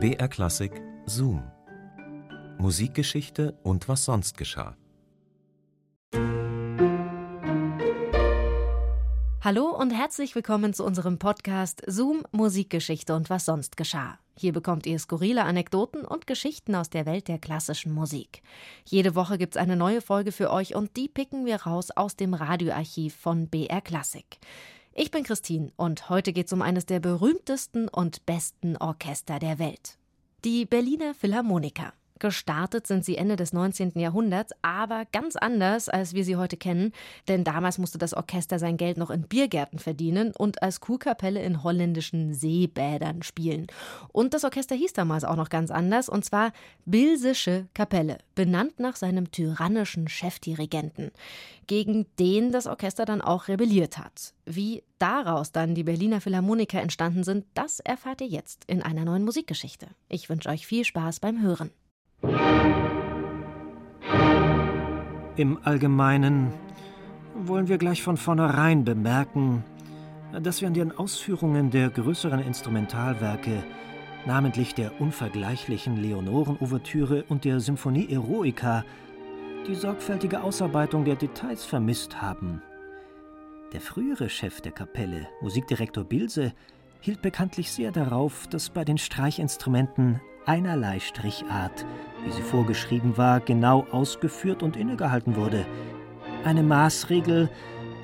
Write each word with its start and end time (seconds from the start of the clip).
BR 0.00 0.28
Klassik 0.28 0.80
Zoom. 1.06 1.42
Musikgeschichte 2.58 3.58
und 3.64 3.88
was 3.88 4.04
sonst 4.04 4.38
geschah. 4.38 4.76
Hallo 9.42 9.76
und 9.76 9.90
herzlich 9.90 10.36
willkommen 10.36 10.72
zu 10.72 10.84
unserem 10.84 11.18
Podcast 11.18 11.82
Zoom 11.88 12.22
Musikgeschichte 12.30 13.12
und 13.16 13.28
was 13.28 13.44
sonst 13.44 13.76
geschah. 13.76 14.20
Hier 14.38 14.52
bekommt 14.52 14.86
ihr 14.86 15.00
skurrile 15.00 15.42
Anekdoten 15.42 16.04
und 16.04 16.28
Geschichten 16.28 16.76
aus 16.76 16.90
der 16.90 17.04
Welt 17.04 17.26
der 17.26 17.40
klassischen 17.40 17.90
Musik. 17.90 18.42
Jede 18.84 19.16
Woche 19.16 19.36
gibt's 19.36 19.56
eine 19.56 19.74
neue 19.74 20.00
Folge 20.00 20.30
für 20.30 20.52
euch 20.52 20.76
und 20.76 20.96
die 20.96 21.08
picken 21.08 21.44
wir 21.44 21.62
raus 21.62 21.90
aus 21.90 22.14
dem 22.14 22.34
Radioarchiv 22.34 23.16
von 23.16 23.48
BR 23.48 23.80
Klassik. 23.80 24.38
Ich 25.00 25.12
bin 25.12 25.22
Christine 25.22 25.70
und 25.76 26.10
heute 26.10 26.32
geht's 26.32 26.52
um 26.52 26.60
eines 26.60 26.84
der 26.84 26.98
berühmtesten 26.98 27.86
und 27.86 28.26
besten 28.26 28.76
Orchester 28.76 29.38
der 29.38 29.60
Welt. 29.60 29.96
Die 30.44 30.66
Berliner 30.66 31.14
Philharmoniker. 31.14 31.92
Gestartet 32.18 32.86
sind 32.86 33.04
sie 33.04 33.16
Ende 33.16 33.36
des 33.36 33.52
19. 33.52 33.92
Jahrhunderts, 33.96 34.52
aber 34.62 35.04
ganz 35.12 35.36
anders, 35.36 35.88
als 35.88 36.14
wir 36.14 36.24
sie 36.24 36.36
heute 36.36 36.56
kennen, 36.56 36.92
denn 37.28 37.44
damals 37.44 37.78
musste 37.78 37.98
das 37.98 38.14
Orchester 38.14 38.58
sein 38.58 38.76
Geld 38.76 38.98
noch 38.98 39.10
in 39.10 39.22
Biergärten 39.22 39.78
verdienen 39.78 40.32
und 40.36 40.62
als 40.62 40.80
Kurkapelle 40.80 41.42
in 41.42 41.62
holländischen 41.62 42.34
Seebädern 42.34 43.22
spielen. 43.22 43.66
Und 44.12 44.34
das 44.34 44.44
Orchester 44.44 44.74
hieß 44.74 44.92
damals 44.92 45.24
auch 45.24 45.36
noch 45.36 45.48
ganz 45.48 45.70
anders, 45.70 46.08
und 46.08 46.24
zwar 46.24 46.52
Bilsische 46.84 47.68
Kapelle, 47.74 48.18
benannt 48.34 48.80
nach 48.80 48.96
seinem 48.96 49.30
tyrannischen 49.30 50.08
Chefdirigenten, 50.08 51.10
gegen 51.66 52.06
den 52.18 52.52
das 52.52 52.66
Orchester 52.66 53.04
dann 53.04 53.20
auch 53.20 53.48
rebelliert 53.48 53.98
hat. 53.98 54.34
Wie 54.44 54.82
daraus 54.98 55.52
dann 55.52 55.74
die 55.74 55.84
Berliner 55.84 56.20
Philharmoniker 56.20 56.80
entstanden 56.80 57.24
sind, 57.24 57.44
das 57.54 57.80
erfahrt 57.80 58.20
ihr 58.20 58.26
jetzt 58.26 58.64
in 58.66 58.82
einer 58.82 59.04
neuen 59.04 59.24
Musikgeschichte. 59.24 59.88
Ich 60.08 60.28
wünsche 60.28 60.48
euch 60.48 60.66
viel 60.66 60.84
Spaß 60.84 61.20
beim 61.20 61.42
Hören. 61.42 61.70
Im 65.36 65.58
Allgemeinen 65.62 66.52
wollen 67.36 67.68
wir 67.68 67.78
gleich 67.78 68.02
von 68.02 68.16
vornherein 68.16 68.84
bemerken, 68.84 69.62
dass 70.42 70.60
wir 70.60 70.68
an 70.68 70.74
den 70.74 70.90
Ausführungen 70.90 71.70
der 71.70 71.90
größeren 71.90 72.40
Instrumentalwerke, 72.40 73.62
namentlich 74.26 74.74
der 74.74 75.00
unvergleichlichen 75.00 75.96
Leonoren-Ouvertüre 75.96 77.24
und 77.28 77.44
der 77.44 77.60
Symphonie 77.60 78.10
Eroica, 78.10 78.84
die 79.68 79.76
sorgfältige 79.76 80.42
Ausarbeitung 80.42 81.04
der 81.04 81.14
Details 81.14 81.64
vermisst 81.64 82.20
haben. 82.20 82.60
Der 83.72 83.80
frühere 83.80 84.28
Chef 84.28 84.60
der 84.60 84.72
Kapelle, 84.72 85.28
Musikdirektor 85.40 86.02
Bilse, 86.02 86.52
hielt 87.00 87.22
bekanntlich 87.22 87.70
sehr 87.70 87.92
darauf, 87.92 88.48
dass 88.48 88.70
bei 88.70 88.84
den 88.84 88.98
Streichinstrumenten 88.98 90.20
einerlei 90.48 90.98
Strichart, 90.98 91.84
wie 92.24 92.32
sie 92.32 92.42
vorgeschrieben 92.42 93.16
war, 93.16 93.40
genau 93.40 93.86
ausgeführt 93.92 94.62
und 94.62 94.76
innegehalten 94.76 95.36
wurde. 95.36 95.66
Eine 96.42 96.62
Maßregel, 96.62 97.50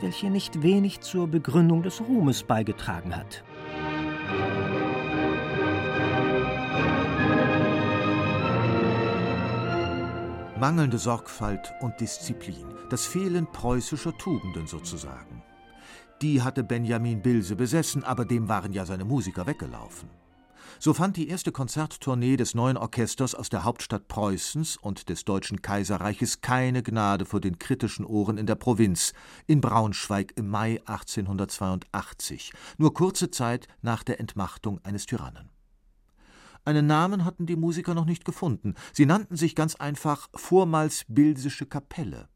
welche 0.02 0.30
nicht 0.30 0.62
wenig 0.62 1.00
zur 1.00 1.26
Begründung 1.26 1.82
des 1.82 2.02
Ruhmes 2.02 2.42
beigetragen 2.42 3.16
hat. 3.16 3.42
Mangelnde 10.60 10.98
Sorgfalt 10.98 11.72
und 11.80 11.98
Disziplin, 12.00 12.66
das 12.90 13.06
Fehlen 13.06 13.46
preußischer 13.50 14.16
Tugenden 14.18 14.66
sozusagen. 14.66 15.42
Die 16.22 16.42
hatte 16.42 16.62
Benjamin 16.62 17.22
Bilse 17.22 17.56
besessen, 17.56 18.04
aber 18.04 18.24
dem 18.24 18.48
waren 18.48 18.72
ja 18.72 18.84
seine 18.84 19.04
Musiker 19.04 19.46
weggelaufen. 19.46 20.23
So 20.84 20.92
fand 20.92 21.16
die 21.16 21.28
erste 21.28 21.50
Konzerttournee 21.50 22.36
des 22.36 22.54
neuen 22.54 22.76
Orchesters 22.76 23.34
aus 23.34 23.48
der 23.48 23.64
Hauptstadt 23.64 24.06
Preußens 24.06 24.76
und 24.76 25.08
des 25.08 25.24
Deutschen 25.24 25.62
Kaiserreiches 25.62 26.42
keine 26.42 26.82
Gnade 26.82 27.24
vor 27.24 27.40
den 27.40 27.58
kritischen 27.58 28.04
Ohren 28.04 28.36
in 28.36 28.44
der 28.44 28.56
Provinz, 28.56 29.14
in 29.46 29.62
Braunschweig 29.62 30.34
im 30.36 30.50
Mai 30.50 30.82
1882, 30.84 32.52
nur 32.76 32.92
kurze 32.92 33.30
Zeit 33.30 33.66
nach 33.80 34.02
der 34.02 34.20
Entmachtung 34.20 34.78
eines 34.84 35.06
Tyrannen. 35.06 35.48
Einen 36.66 36.86
Namen 36.86 37.24
hatten 37.24 37.46
die 37.46 37.56
Musiker 37.56 37.94
noch 37.94 38.04
nicht 38.04 38.26
gefunden. 38.26 38.74
Sie 38.92 39.06
nannten 39.06 39.36
sich 39.36 39.54
ganz 39.54 39.76
einfach 39.76 40.28
vormals 40.34 41.06
Bilsische 41.08 41.64
Kapelle. 41.64 42.28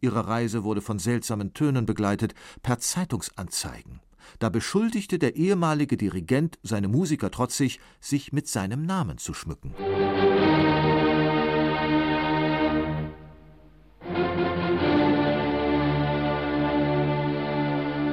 Ihre 0.00 0.28
Reise 0.28 0.62
wurde 0.62 0.80
von 0.80 1.00
seltsamen 1.00 1.54
Tönen 1.54 1.86
begleitet, 1.86 2.34
per 2.62 2.78
Zeitungsanzeigen. 2.78 4.00
Da 4.38 4.48
beschuldigte 4.48 5.18
der 5.18 5.36
ehemalige 5.36 5.96
Dirigent 5.96 6.58
seine 6.62 6.88
Musiker 6.88 7.30
trotzig, 7.30 7.80
sich 8.00 8.32
mit 8.32 8.48
seinem 8.48 8.84
Namen 8.84 9.18
zu 9.18 9.34
schmücken. 9.34 9.74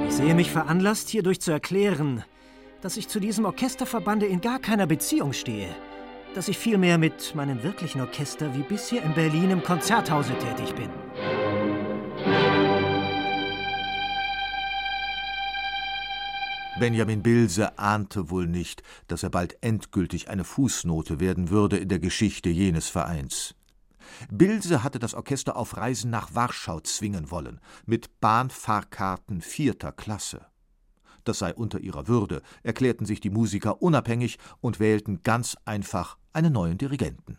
Ich 0.08 0.16
sehe 0.16 0.34
mich 0.34 0.52
veranlasst, 0.52 1.10
hierdurch 1.10 1.42
zu 1.42 1.52
erklären, 1.52 2.24
dass 2.82 2.98
ich 2.98 3.08
zu 3.08 3.20
diesem 3.20 3.46
Orchesterverbande 3.46 4.26
in 4.26 4.42
gar 4.42 4.60
keiner 4.60 4.88
Beziehung 4.88 5.34
stehe, 5.34 5.76
dass 6.36 6.48
ich 6.48 6.58
vielmehr 6.58 6.98
mit 6.98 7.36
meinem 7.36 7.64
wirklichen 7.64 8.02
Orchester 8.02 8.56
wie 8.56 8.64
bisher 8.64 9.04
in 9.04 9.14
Berlin 9.14 9.52
im 9.52 9.64
Konzerthause 9.64 10.34
tätig 10.38 10.74
bin. 10.76 11.05
Benjamin 16.78 17.24
Bilse 17.24 17.80
ahnte 17.80 18.30
wohl 18.30 18.48
nicht, 18.48 18.84
dass 19.08 19.24
er 19.24 19.30
bald 19.30 19.58
endgültig 19.62 20.30
eine 20.30 20.44
Fußnote 20.44 21.22
werden 21.22 21.50
würde 21.50 21.78
in 21.78 21.88
der 21.88 22.00
Geschichte 22.00 22.50
jenes 22.50 22.90
Vereins. 22.90 23.56
Bilse 24.30 24.84
hatte 24.84 25.00
das 25.00 25.14
Orchester 25.14 25.56
auf 25.56 25.78
Reisen 25.78 26.12
nach 26.12 26.36
Warschau 26.36 26.82
zwingen 26.82 27.32
wollen, 27.32 27.62
mit 27.86 28.20
Bahnfahrkarten 28.20 29.42
vierter 29.42 29.94
Klasse. 29.94 30.48
Das 31.24 31.40
sei 31.40 31.54
unter 31.54 31.80
ihrer 31.80 32.10
Würde, 32.10 32.42
erklärten 32.62 33.06
sich 33.06 33.22
die 33.22 33.30
Musiker 33.30 33.82
unabhängig 33.82 34.38
und 34.60 34.82
wählten 34.82 35.24
ganz 35.24 35.56
einfach 35.64 36.18
einen 36.34 36.52
neuen 36.52 36.78
Dirigenten. 36.78 37.38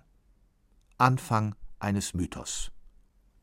Anfang 0.97 1.55
eines 1.79 2.15
Mythos. 2.15 2.73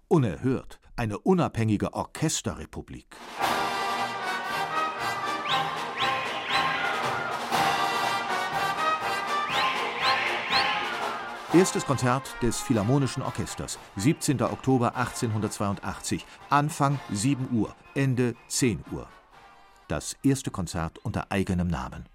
Unerhört, 0.07 0.79
eine 0.95 1.19
unabhängige 1.19 1.93
Orchesterrepublik. 1.93 3.15
Erstes 11.53 11.85
Konzert 11.85 12.35
des 12.41 12.59
Philharmonischen 12.59 13.21
Orchesters, 13.21 13.77
17. 13.97 14.41
Oktober 14.41 14.95
1882, 14.95 16.25
Anfang 16.49 16.99
7 17.11 17.47
Uhr, 17.51 17.75
Ende 17.93 18.33
10 18.47 18.83
Uhr. 18.91 19.07
Das 19.87 20.17
erste 20.23 20.49
Konzert 20.49 20.97
unter 21.05 21.31
eigenem 21.31 21.67
Namen. 21.67 22.09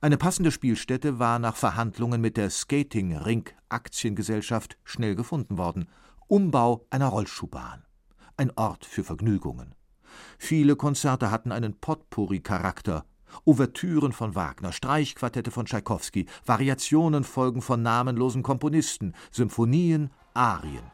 Eine 0.00 0.16
passende 0.16 0.50
Spielstätte 0.50 1.18
war 1.18 1.38
nach 1.38 1.56
Verhandlungen 1.56 2.22
mit 2.22 2.38
der 2.38 2.48
Skating 2.48 3.14
Rink 3.14 3.54
Aktiengesellschaft 3.68 4.78
schnell 4.82 5.14
gefunden 5.14 5.58
worden. 5.58 5.86
Umbau 6.26 6.86
einer 6.88 7.08
Rollschuhbahn. 7.08 7.84
Ein 8.38 8.50
Ort 8.56 8.86
für 8.86 9.04
Vergnügungen. 9.04 9.74
Viele 10.38 10.74
Konzerte 10.74 11.30
hatten 11.30 11.52
einen 11.52 11.78
Potpourri-Charakter 11.78 13.04
Ouvertüren 13.44 14.12
von 14.12 14.34
Wagner, 14.34 14.72
Streichquartette 14.72 15.50
von 15.50 15.66
Tschaikowski, 15.66 16.26
Variationen 16.44 17.24
folgen 17.24 17.62
von 17.62 17.82
namenlosen 17.82 18.42
Komponisten, 18.42 19.14
Symphonien, 19.30 20.10
Arien. 20.34 20.84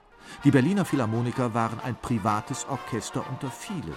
Die 0.45 0.51
Berliner 0.51 0.85
Philharmoniker 0.85 1.55
waren 1.55 1.81
ein 1.81 1.97
privates 1.97 2.67
Orchester 2.69 3.25
unter 3.29 3.51
vielen. 3.51 3.95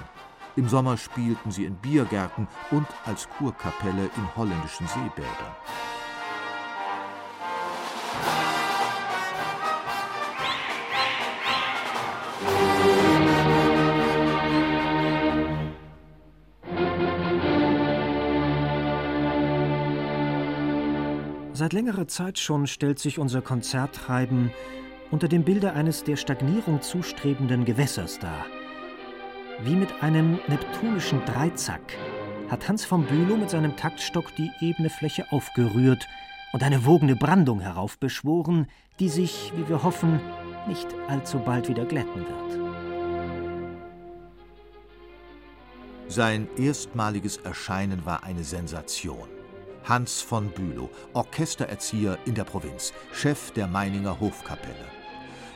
Im 0.55 0.67
Sommer 0.67 0.97
spielten 0.97 1.51
sie 1.51 1.65
in 1.65 1.75
Biergärten 1.75 2.47
und 2.71 2.87
als 3.05 3.29
Kurkapelle 3.29 4.09
in 4.15 4.35
holländischen 4.35 4.87
Seebädern. 4.87 5.55
Seit 21.57 21.73
längerer 21.73 22.07
Zeit 22.07 22.37
schon 22.37 22.67
stellt 22.67 22.99
sich 22.99 23.17
unser 23.17 23.41
Konzerttreiben 23.41 24.51
unter 25.09 25.27
dem 25.27 25.43
Bilde 25.43 25.73
eines 25.73 26.03
der 26.03 26.15
Stagnierung 26.15 26.83
zustrebenden 26.83 27.65
Gewässers 27.65 28.19
dar. 28.19 28.45
Wie 29.63 29.75
mit 29.75 30.03
einem 30.03 30.37
neptunischen 30.47 31.25
Dreizack 31.25 31.97
hat 32.47 32.69
Hans 32.69 32.85
von 32.85 33.07
Bülow 33.07 33.37
mit 33.37 33.49
seinem 33.49 33.75
Taktstock 33.75 34.35
die 34.35 34.51
ebene 34.61 34.91
Fläche 34.91 35.31
aufgerührt 35.31 36.07
und 36.53 36.61
eine 36.61 36.85
wogende 36.85 37.15
Brandung 37.15 37.59
heraufbeschworen, 37.59 38.67
die 38.99 39.09
sich, 39.09 39.51
wie 39.55 39.67
wir 39.67 39.81
hoffen, 39.81 40.19
nicht 40.67 40.87
allzu 41.07 41.39
bald 41.39 41.69
wieder 41.69 41.85
glätten 41.85 42.21
wird. 42.21 42.59
Sein 46.07 46.47
erstmaliges 46.55 47.37
Erscheinen 47.37 48.05
war 48.05 48.23
eine 48.23 48.43
Sensation. 48.43 49.36
Hans 49.87 50.19
von 50.19 50.49
Bülow, 50.51 50.89
Orchestererzieher 51.13 52.19
in 52.25 52.35
der 52.35 52.43
Provinz, 52.43 52.93
Chef 53.13 53.51
der 53.51 53.67
Meininger 53.67 54.19
Hofkapelle. 54.19 54.85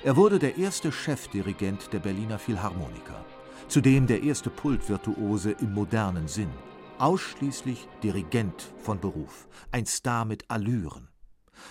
Er 0.03 0.15
wurde 0.15 0.39
der 0.39 0.57
erste 0.57 0.91
Chefdirigent 0.91 1.91
der 1.91 1.99
Berliner 1.99 2.39
Philharmoniker, 2.39 3.25
zudem 3.67 4.07
der 4.07 4.23
erste 4.23 4.49
Pultvirtuose 4.49 5.51
im 5.51 5.73
modernen 5.73 6.29
Sinn, 6.29 6.49
ausschließlich 6.97 7.87
Dirigent 8.03 8.71
von 8.81 9.01
Beruf, 9.01 9.49
ein 9.71 9.85
Star 9.85 10.23
mit 10.23 10.49
Allüren. 10.49 11.09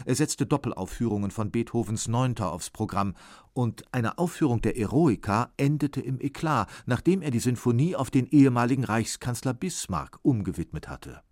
Er 0.04 0.14
setzte 0.14 0.44
Doppelaufführungen 0.44 1.30
von 1.30 1.50
Beethovens 1.50 2.08
Neunter 2.08 2.52
aufs 2.52 2.70
Programm 2.70 3.14
und 3.54 3.84
eine 3.92 4.18
Aufführung 4.18 4.60
der 4.60 4.76
Eroica 4.76 5.52
endete 5.56 6.00
im 6.00 6.20
Eklat, 6.20 6.68
nachdem 6.84 7.22
er 7.22 7.30
die 7.30 7.40
Sinfonie 7.40 7.96
auf 7.96 8.10
den 8.10 8.26
ehemaligen 8.26 8.84
Reichskanzler 8.84 9.54
Bismarck 9.54 10.18
umgewidmet 10.22 10.88
hatte. 10.88 11.22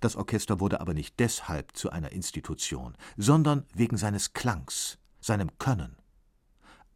Das 0.00 0.16
Orchester 0.16 0.60
wurde 0.60 0.80
aber 0.80 0.94
nicht 0.94 1.18
deshalb 1.18 1.76
zu 1.76 1.90
einer 1.90 2.12
Institution, 2.12 2.96
sondern 3.16 3.64
wegen 3.74 3.96
seines 3.96 4.32
Klangs, 4.32 4.98
seinem 5.20 5.58
Können. 5.58 5.96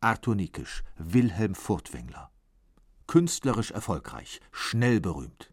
Arthur 0.00 0.34
Nikisch, 0.34 0.82
Wilhelm 0.96 1.54
Furtwängler. 1.54 2.30
Künstlerisch 3.06 3.70
erfolgreich, 3.70 4.40
schnell 4.50 5.00
berühmt. 5.00 5.52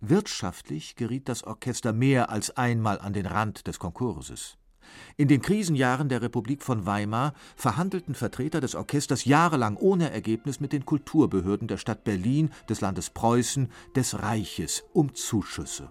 Wirtschaftlich 0.00 0.94
geriet 0.94 1.28
das 1.28 1.42
Orchester 1.42 1.92
mehr 1.92 2.30
als 2.30 2.56
einmal 2.56 3.00
an 3.00 3.12
den 3.12 3.26
Rand 3.26 3.66
des 3.66 3.78
Konkurses. 3.78 4.58
In 5.16 5.28
den 5.28 5.42
Krisenjahren 5.42 6.08
der 6.08 6.22
Republik 6.22 6.62
von 6.62 6.86
Weimar 6.86 7.32
verhandelten 7.56 8.14
Vertreter 8.14 8.60
des 8.60 8.74
Orchesters 8.74 9.24
jahrelang 9.24 9.76
ohne 9.76 10.10
Ergebnis 10.10 10.60
mit 10.60 10.72
den 10.72 10.84
Kulturbehörden 10.84 11.66
der 11.66 11.78
Stadt 11.78 12.04
Berlin, 12.04 12.50
des 12.68 12.80
Landes 12.80 13.10
Preußen, 13.10 13.70
des 13.94 14.22
Reiches 14.22 14.84
um 14.92 15.14
Zuschüsse. 15.14 15.90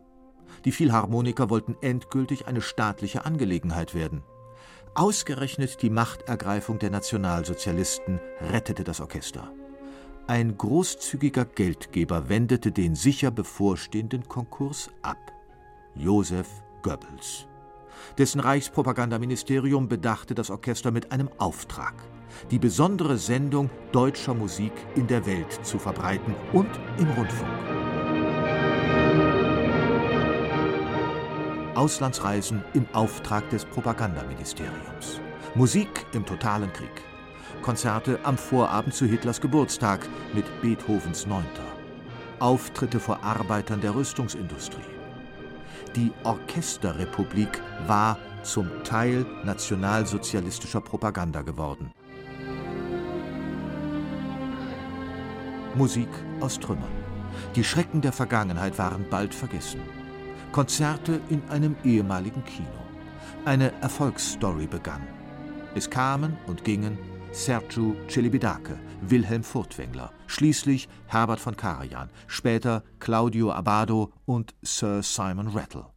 Die 0.64 0.72
Philharmoniker 0.72 1.50
wollten 1.50 1.76
endgültig 1.82 2.48
eine 2.48 2.62
staatliche 2.62 3.26
Angelegenheit 3.26 3.94
werden. 3.94 4.24
Ausgerechnet 4.94 5.82
die 5.82 5.90
Machtergreifung 5.90 6.80
der 6.80 6.90
Nationalsozialisten 6.90 8.22
rettete 8.40 8.86
das 8.86 9.02
Orchester. 9.02 9.52
Ein 10.28 10.58
großzügiger 10.58 11.46
Geldgeber 11.46 12.30
wendete 12.30 12.72
den 12.72 12.96
sicher 12.96 13.30
bevorstehenden 13.30 14.28
Konkurs 14.28 14.90
ab. 15.02 15.18
Josef 15.96 16.48
Goebbels. 16.82 17.46
Dessen 18.18 18.40
Reichspropagandaministerium 18.40 19.88
bedachte 19.88 20.34
das 20.34 20.50
Orchester 20.50 20.92
mit 20.92 21.12
einem 21.12 21.30
Auftrag, 21.38 21.94
die 22.52 22.60
besondere 22.60 23.18
Sendung 23.18 23.70
deutscher 23.92 24.34
Musik 24.34 24.74
in 24.96 25.08
der 25.08 25.26
Welt 25.26 25.60
zu 25.64 25.78
verbreiten 25.78 26.36
und 26.54 26.70
im 26.98 27.10
Rundfunk. 27.12 27.75
Auslandsreisen 31.76 32.64
im 32.74 32.86
Auftrag 32.94 33.50
des 33.50 33.66
Propagandaministeriums. 33.66 35.20
Musik 35.56 36.06
im 36.14 36.26
totalen 36.26 36.72
Krieg. 36.72 37.04
Konzerte 37.62 38.20
am 38.24 38.38
Vorabend 38.38 38.94
zu 38.94 39.06
Hitlers 39.06 39.42
Geburtstag 39.42 40.08
mit 40.34 40.46
Beethovens 40.62 41.28
Neunter. 41.28 41.66
Auftritte 42.40 43.00
vor 43.00 43.24
Arbeitern 43.24 43.82
der 43.82 43.94
Rüstungsindustrie. 43.94 44.82
Die 45.96 46.12
Orchesterrepublik 46.24 47.62
war 47.88 48.18
zum 48.44 48.70
Teil 48.84 49.26
nationalsozialistischer 49.44 50.82
Propaganda 50.82 51.42
geworden. 51.42 51.92
Musik 55.76 56.10
aus 56.40 56.60
Trümmern. 56.60 56.92
Die 57.56 57.64
Schrecken 57.64 58.02
der 58.02 58.14
Vergangenheit 58.14 58.78
waren 58.78 59.06
bald 59.10 59.34
vergessen. 59.34 59.82
Konzerte 60.52 61.20
in 61.30 61.42
einem 61.50 61.76
ehemaligen 61.84 62.44
Kino. 62.46 62.68
Eine 63.46 63.72
Erfolgsstory 63.82 64.68
begann. 64.68 65.02
Es 65.76 65.90
kamen 65.90 66.38
und 66.48 66.64
gingen 66.64 66.98
Sergiu 67.32 67.96
Celibidache, 68.08 68.80
Wilhelm 69.02 69.44
Furtwängler, 69.44 70.14
schließlich 70.28 70.88
Herbert 71.08 71.40
von 71.40 71.58
Karajan, 71.58 72.10
später 72.28 72.84
Claudio 73.00 73.52
Abbado 73.52 74.14
und 74.26 74.56
Sir 74.62 75.04
Simon 75.04 75.50
Rattle. 75.50 75.88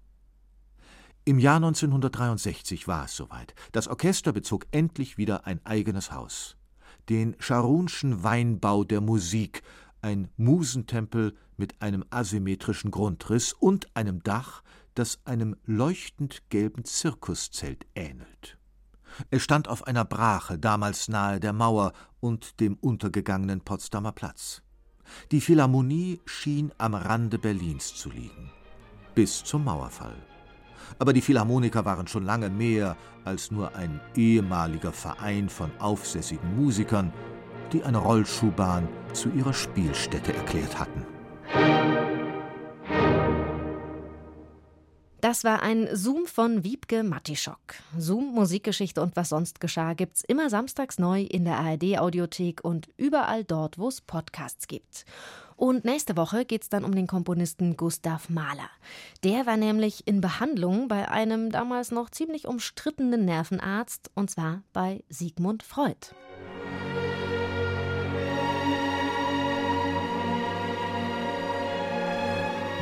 Im 1.25 1.39
Jahr 1.39 1.57
1963 1.57 2.89
war 2.89 3.05
es 3.05 3.15
soweit. 3.15 3.55
Das 3.73 3.87
Orchester 3.87 4.33
bezog 4.33 4.67
endlich 4.73 5.19
wieder 5.19 5.47
ein 5.47 5.61
eigenes 5.65 6.11
Haus. 6.11 6.57
Den 7.09 7.37
Scharunschen 7.39 8.25
Weinbau 8.25 8.83
der 8.83 9.01
Musik, 9.01 9.63
ein 10.03 10.29
Musentempel 10.37 11.37
mit 11.57 11.81
einem 11.83 12.05
asymmetrischen 12.11 12.91
Grundriss 12.91 13.53
und 13.53 13.95
einem 13.97 14.23
Dach, 14.23 14.63
das 14.95 15.21
einem 15.25 15.57
leuchtend 15.65 16.43
gelben 16.51 16.85
Zirkuszelt 16.85 17.87
ähnelt. 17.95 18.59
Es 19.31 19.43
stand 19.43 19.69
auf 19.69 19.87
einer 19.87 20.05
Brache, 20.05 20.59
damals 20.59 21.09
nahe 21.09 21.41
der 21.41 21.53
Mauer 21.53 21.93
und 22.21 22.61
dem 22.61 22.75
untergegangenen 22.75 23.61
Potsdamer 23.61 24.13
Platz. 24.13 24.63
Die 25.31 25.41
Philharmonie 25.41 26.21
schien 26.27 26.73
am 26.79 26.95
Rande 26.95 27.39
Berlins 27.39 27.95
zu 27.95 28.11
liegen. 28.11 28.51
Bis 29.15 29.43
zum 29.43 29.65
Mauerfall. 29.65 30.17
Aber 30.99 31.13
die 31.13 31.21
Philharmoniker 31.21 31.85
waren 31.85 32.07
schon 32.07 32.25
lange 32.25 32.51
mehr 32.51 32.97
als 33.25 33.51
nur 33.51 33.75
ein 33.75 34.01
ehemaliger 34.15 34.93
Verein 34.93 35.49
von 35.49 35.71
aufsässigen 35.79 36.57
Musikern, 36.57 37.13
die 37.73 37.83
eine 37.83 37.99
Rollschuhbahn 37.99 38.89
zu 39.13 39.31
ihrer 39.31 39.53
Spielstätte 39.53 40.35
erklärt 40.35 40.79
hatten. 40.79 41.07
Das 45.21 45.43
war 45.43 45.63
ein 45.63 45.89
Zoom 45.93 46.27
von 46.27 46.63
Wiebke 46.63 47.03
Mattischock. 47.03 47.75
Zoom, 47.99 48.35
Musikgeschichte 48.35 49.03
und 49.03 49.17
was 49.17 49.31
sonst 49.31 49.61
geschah 49.61 49.95
gibt's 49.95 50.23
immer 50.23 50.49
samstags 50.49 50.99
neu 51.01 51.23
in 51.23 51.45
der 51.45 51.59
ARD-Audiothek 51.59 52.63
und 52.63 52.89
überall 52.97 53.43
dort, 53.43 53.79
wo 53.79 53.89
es 53.89 54.01
Podcasts 54.01 54.69
gibt. 54.69 55.05
Und 55.57 55.85
nächste 55.85 56.17
Woche 56.17 56.45
geht's 56.45 56.69
dann 56.69 56.85
um 56.85 56.95
den 56.95 57.09
Komponisten 57.09 57.77
Gustav 57.77 58.29
Mahler. 58.29 58.71
Der 59.25 59.45
war 59.45 59.57
nämlich 59.57 60.07
in 60.07 60.21
Behandlung 60.21 60.87
bei 60.87 61.09
einem 61.11 61.51
damals 61.51 61.91
noch 61.91 62.11
ziemlich 62.11 62.47
umstrittenen 62.47 63.25
Nervenarzt, 63.25 64.13
und 64.15 64.31
zwar 64.31 64.63
bei 64.73 65.03
Sigmund 65.09 65.65
Freud. 65.65 66.15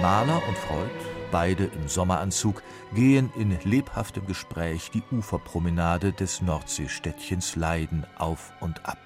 Mahler 0.00 0.42
und 0.48 0.58
Freud 0.58 0.90
beide 1.30 1.64
im 1.64 1.88
Sommeranzug, 1.88 2.62
gehen 2.94 3.32
in 3.36 3.58
lebhaftem 3.64 4.26
Gespräch 4.26 4.90
die 4.90 5.02
Uferpromenade 5.10 6.12
des 6.12 6.40
Nordseestädtchens 6.40 7.56
Leiden 7.56 8.06
auf 8.16 8.52
und 8.60 8.86
ab. 8.86 8.98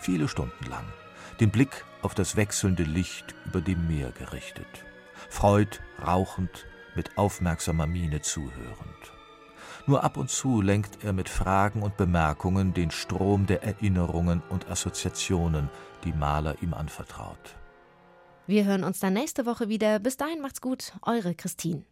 Viele 0.00 0.28
Stunden 0.28 0.64
lang. 0.68 0.84
Den 1.40 1.50
Blick 1.50 1.84
auf 2.02 2.14
das 2.14 2.36
wechselnde 2.36 2.84
Licht 2.84 3.34
über 3.46 3.60
dem 3.60 3.86
Meer 3.86 4.10
gerichtet. 4.12 4.66
Freud 5.28 5.78
rauchend, 6.04 6.66
mit 6.94 7.16
aufmerksamer 7.16 7.86
Miene 7.86 8.22
zuhörend. 8.22 9.12
Nur 9.86 10.02
ab 10.02 10.16
und 10.16 10.30
zu 10.30 10.60
lenkt 10.60 11.04
er 11.04 11.12
mit 11.12 11.28
Fragen 11.28 11.82
und 11.82 11.96
Bemerkungen 11.96 12.74
den 12.74 12.90
Strom 12.90 13.46
der 13.46 13.62
Erinnerungen 13.62 14.42
und 14.48 14.68
Assoziationen, 14.68 15.70
die 16.04 16.12
Maler 16.12 16.56
ihm 16.60 16.74
anvertraut. 16.74 17.56
Wir 18.48 18.64
hören 18.64 18.82
uns 18.82 18.98
dann 18.98 19.12
nächste 19.12 19.44
Woche 19.44 19.68
wieder. 19.68 19.98
Bis 19.98 20.16
dahin 20.16 20.40
macht's 20.40 20.62
gut, 20.62 20.94
eure 21.02 21.34
Christine. 21.34 21.82